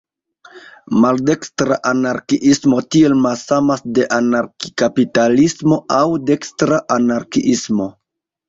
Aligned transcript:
Maldekstra 1.01 1.75
anarkiismo 1.89 2.79
tiel 2.95 3.15
malsamas 3.27 3.85
de 3.99 4.07
anarki-kapitalismo 4.17 5.79
aŭ 5.99 6.03
"dekstra" 6.33 6.85
anarkiismo. 6.99 7.89